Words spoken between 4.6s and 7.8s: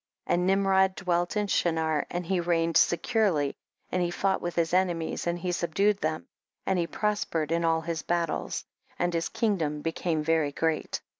enemies and he sub dued them, and he prospered in